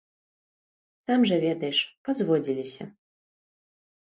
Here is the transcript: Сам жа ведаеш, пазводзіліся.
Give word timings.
Сам 1.09 1.21
жа 1.31 1.37
ведаеш, 1.45 1.77
пазводзіліся. 2.09 2.83